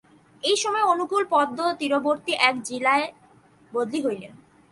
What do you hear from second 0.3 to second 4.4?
এই সময়ে অনুকূল পদ্মাতীরবর্তী এক জিলায় বদলি হইলেন।